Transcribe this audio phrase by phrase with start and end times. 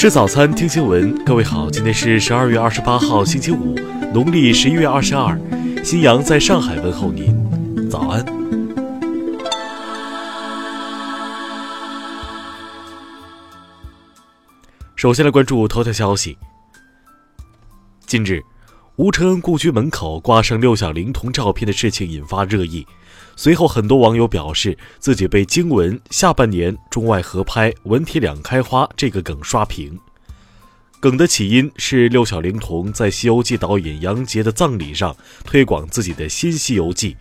[0.00, 1.14] 吃早餐，听新闻。
[1.26, 3.74] 各位好，今天是十二月二十八号，星期五，
[4.14, 5.38] 农历十一月二十二。
[5.84, 8.24] 新阳在上海问候您，早安。
[14.96, 16.38] 首先来关注头条消息。
[18.06, 18.42] 近日，
[18.96, 22.86] 吴承恩故居门口挂上六小龄童照片的事情引发热议。
[23.34, 29.98] 随后，很多网友表示自己被经文“下半年中外合拍，文体两开花”这个梗刷屏。
[30.98, 37.16] 梗的起因是六小龄童在《西游记》导演杨洁的葬礼上推广自己的新《西游记》，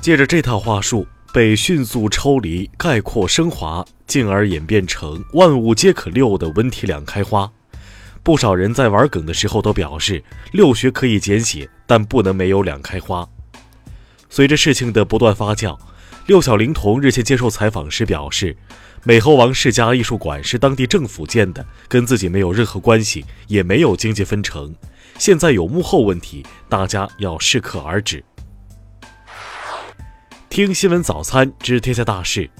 [0.00, 7.52] 借着这套话术被迅速抽离、概括、升华，进而演变成“万物皆可六”的文体两开花。
[8.26, 13.24] 不少人在玩梗的时候都表示，六学可以简写，但不能没有两开花。
[14.28, 15.78] 随着事情的不断发酵，
[16.26, 18.56] 六小龄童日前接受采访时表示，
[19.04, 24.74] 美猴王世家艺术馆是当地政府建的，跟自己没有任何关系，也没有经济分成。
[25.16, 28.24] 现在有幕后问题，大家要适可而止。
[30.50, 32.50] 听新闻早餐知天下大事。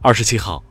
[0.00, 0.64] 二十七号。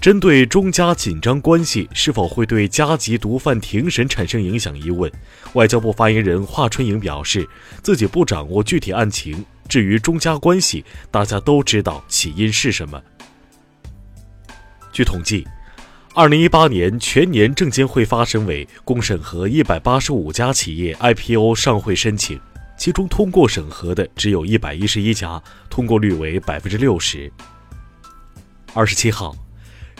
[0.00, 5.10] 针对中加紧张关系是否会对加急毒贩庭审产生影响一问，
[5.54, 7.46] 外交部发言人华春莹表示，
[7.82, 9.44] 自己不掌握具体案情。
[9.68, 13.02] 至于中加关系，大家都知道起因是什么。
[14.92, 15.44] 据统计，
[16.14, 22.40] 二零一八年全年证监会发审委共审核一百八十五家企业 IPO 上会申请，
[22.78, 27.30] 其中通过审核的只有一百一十一家，通过率为百分之六十。
[28.72, 29.34] 二十七号。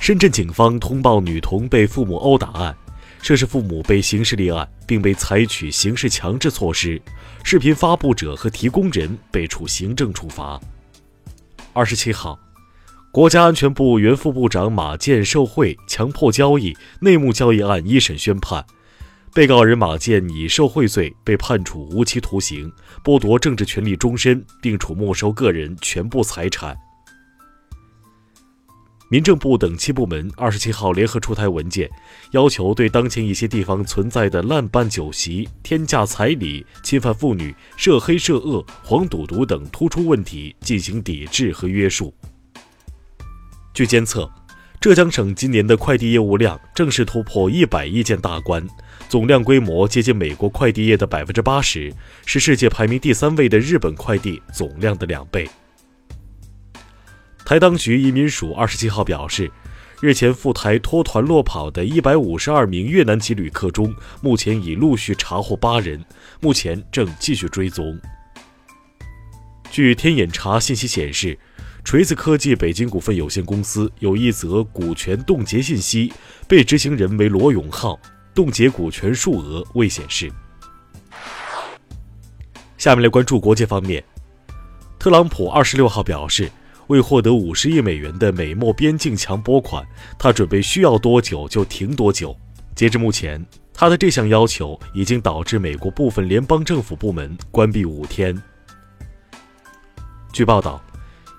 [0.01, 2.75] 深圳警方通报女童被父母殴打案，
[3.21, 7.01] 涉事父母被刑事立案，并被采取刑事强制措施。
[7.43, 10.59] 视频发布者和提供人被处行政处罚。
[11.75, 12.39] 二十七号，
[13.13, 18.65] 国家安全部原副部长马建受贿、强迫交易、内幕交易案一审宣判，
[19.35, 22.73] 被告人马建以受贿罪被判处无期徒刑，
[23.05, 26.75] 剥夺政治权利终身，并处没收个人全部财产。
[29.11, 31.89] 民政部等七部门二十七号联合出台文件，
[32.33, 42.13] 要求对当前一些地方存在的滥办酒席、天价彩礼、侵犯妇女、涉黑涉恶、黄赌毒等突出问题进行抵制和约束。
[43.73, 44.31] 据监测，
[44.79, 48.67] 浙江省今年的快递业务量正式突破一百亿件大关，
[49.09, 51.91] 总量规模接近美国快递业的百分之八十，
[52.27, 55.49] 是世界排名第三位的日本快递总量的两倍。
[57.49, 59.51] 台当局移民署二十七号表示，
[60.03, 66.05] 日前赴台脱团落跑的一百五十二名越南籍旅客中，目前已陆续查获八人，
[66.43, 67.99] 目前正继续追踪。
[69.71, 71.39] 据天眼查信息显示，
[71.83, 76.13] 锤子科技北京股份有限公司有一则股权冻结信息，
[76.47, 77.99] 被执行人为罗永浩，
[78.35, 80.31] 冻结股权数额未显示。
[82.77, 84.05] 下面来关注国际方面，
[84.99, 86.53] 特朗普二十六号表示。
[86.89, 89.83] 为获得五十亿美元的美墨边境墙拨款，
[90.19, 92.37] 他准备需要多久就停多久。
[92.75, 98.41] 截至目前，他的这项要求已经导致美国部分联邦政府部门关闭五天。
[100.33, 100.83] 据报道，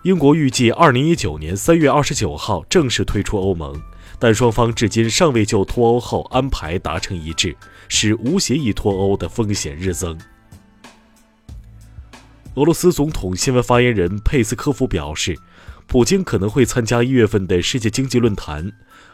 [0.03, 3.73] 英国预计二零一九年三月二十九号正式退出欧盟，
[4.17, 7.55] 但双方至今尚未就脱欧后安排达成一致，
[7.87, 10.17] 使无协议脱欧的风险日增。
[12.59, 15.33] 俄罗斯总统新闻发言人佩斯科夫表示，
[15.87, 18.69] 普京可能会参加一月份的世界经济论坛。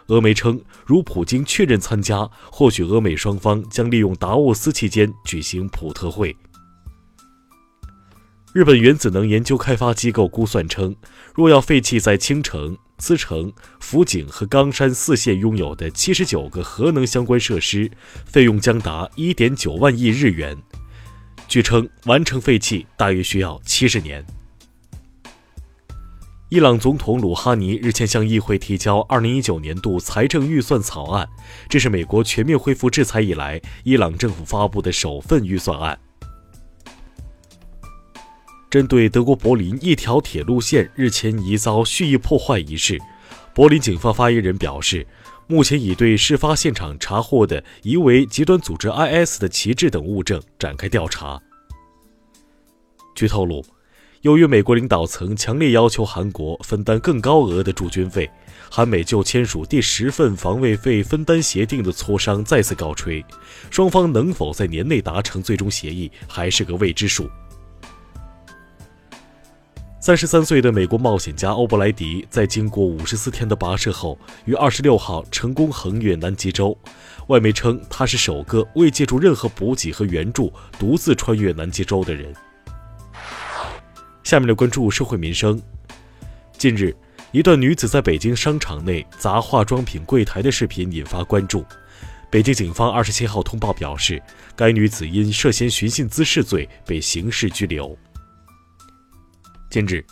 [0.07, 6.35] 俄媒称，如普京确认参加，或许俄美双方将利用达沃斯期间举行普特会。
[8.51, 10.95] 日本原子能研究开发机构估算称，
[11.35, 17.91] 若要废弃在青城、茨城、福井和冈山四县拥有的七十九个核能相关设施，
[18.25, 20.57] 费用将达一点九万亿日元。
[21.47, 24.25] 据称，完成废弃大约需要七十年。
[26.50, 31.28] 伊朗总统鲁哈尼日前向议会提交二零一九年度财政预算草案，
[31.69, 35.97] 这是美国全面恢复制裁以来伊朗政府发布的首份预算案。
[38.69, 42.99] 针对德国柏林一条铁路线日前疑遭蓄意破坏一事，
[43.53, 45.05] 柏林警方发言人表示。
[45.47, 51.39] 目前已对事发现场查获的疑为极端组织 IS 的旗帜等物证展开调查。
[53.13, 53.63] 据透露，
[54.21, 58.27] 由于美国领导层强烈要求韩国分担更高额的驻军费，
[58.71, 63.23] 韩美就签署第十份防卫费分担协定的磋商再次告吹，
[63.69, 67.29] 双方能否在年内达成最终协议还是个未知数。
[70.05, 74.16] 三十三岁的美国冒险家欧布莱迪，在经过五十四天的跋涉后，
[74.46, 76.78] 于二十六号成功横越南极洲。
[77.25, 82.31] 外媒称他是首个未借助任何补给和援助独自穿越南极洲的人。
[84.23, 85.59] 下面来关注社会民生。
[86.55, 86.96] 近日，
[87.31, 91.66] 一段女子在北京商场内砸化妆品柜台的视频引发关注。
[92.29, 94.22] 北京警方二十七号通报表示，
[94.55, 97.97] 该女子因涉嫌寻衅滋事罪被刑事拘留。
[99.75, 100.05] 近日，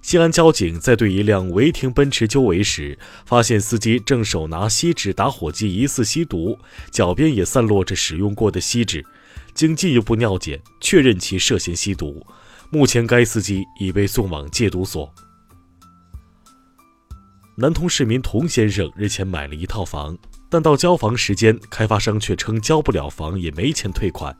[0.00, 6.58] 西安交警在对一辆违停奔驰纠围时，发现司机正手拿锡纸打火机，疑似吸毒，
[6.90, 9.04] 脚边也散落着使用过的锡纸。
[9.52, 12.26] 经进一步尿检，确认其涉嫌吸毒。
[12.70, 15.12] 目前，该司机已被送往戒毒所。
[17.58, 20.16] 南通市民童先生日前买了一套房，
[20.48, 24.34] 但到交房时间，开发商却称交不了房，也没钱退款。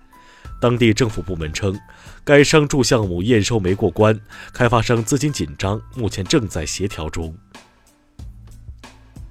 [0.62, 1.76] 当地政府部门称，
[2.23, 4.17] 该商住项目验收没过关，
[4.53, 7.37] 开发商资金紧张，目前正在协调中。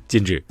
[0.09, 0.43] 近日，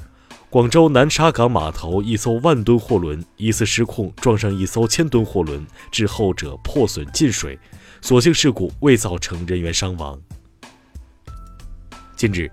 [0.48, 7.58] 广州南沙港码头一艘万吨货轮疑似失控撞上一艘千吨货轮，致后者破损进水，
[8.00, 10.18] 所幸事故未造成人员伤亡。
[12.16, 12.50] 近日，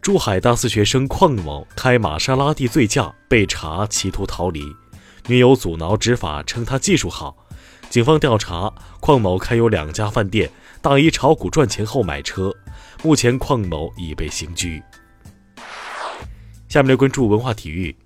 [0.00, 4.64] 珠海大四学生邝某开玛莎拉蒂醉驾被查，企图逃离，
[5.26, 7.36] 女友阻挠执法，称他技术好。
[7.90, 10.50] 警方调查，邝某开有两家饭店，
[10.82, 12.54] 大一炒股赚钱后买车。
[13.02, 14.82] 目前，邝某已被刑拘。
[16.68, 17.96] 下面来关注文化体育。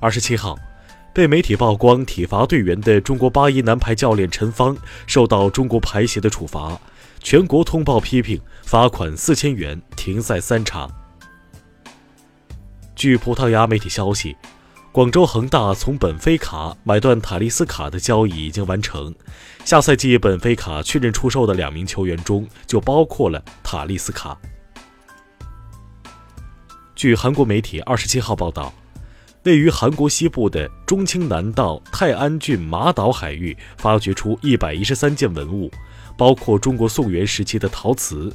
[0.00, 0.54] 二十七号，
[1.14, 4.76] 被媒体曝光体罚队员的中国八一男排教练陈芳
[5.06, 6.78] 受到中国排协的处罚，
[7.20, 10.90] 全国通报批评，罚款四千元，停赛三场。
[12.94, 14.36] 据葡萄牙媒体消息。
[14.98, 19.14] 广州恒大从本菲卡买断塔利斯卡的交易已经完成，
[19.64, 24.36] 下赛季本菲卡确认出售的两名球员中就包括了塔利斯卡。
[26.96, 28.74] 据韩国媒体二十七号报道，
[29.44, 35.70] 位于韩国西部的中清南道泰安郡马岛海域发掘出一百一十三件文物，
[36.16, 38.32] 包括中国宋元时期的陶瓷，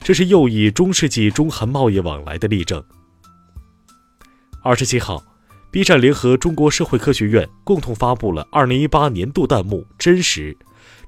[0.00, 2.84] 这是又一中世纪中韩贸易往来的例证。
[4.62, 5.24] 二十七号。
[5.74, 10.56] B 站联合中国社会科学院共同发布了2018年度弹幕“真实”，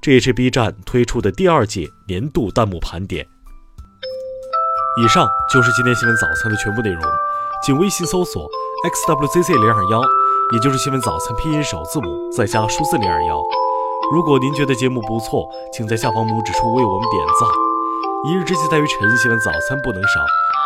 [0.03, 3.25] 这也是 B 站推出的第二届年度弹幕盘点。
[5.01, 7.01] 以上就是今天新闻早餐的全部内容，
[7.63, 8.45] 请微信搜索
[8.83, 10.01] xwzc 零二幺，
[10.51, 13.41] 也就是新闻早餐拼音首字母再加数字零二幺。
[14.11, 17.47] 如果您觉得节目不错，请在下方拇指处为我们点赞。
[18.27, 20.19] 一日之计在于晨，新闻早餐不能少，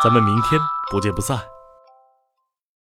[0.04, 0.60] 咱们明天
[0.92, 1.38] 不见不散。